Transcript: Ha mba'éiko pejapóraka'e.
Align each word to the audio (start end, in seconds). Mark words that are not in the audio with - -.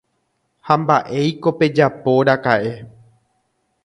Ha 0.69 0.75
mba'éiko 0.83 1.49
pejapóraka'e. 1.59 2.73